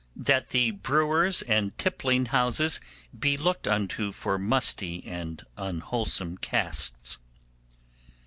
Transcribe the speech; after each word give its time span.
'That 0.15 0.49
the 0.49 0.71
brewers 0.71 1.43
and 1.43 1.77
tippling 1.77 2.25
houses 2.25 2.79
be 3.19 3.37
looked 3.37 3.67
into 3.67 4.11
for 4.11 4.39
musty 4.39 5.03
and 5.05 5.43
unwholesome 5.57 6.39
casks. 6.39 7.19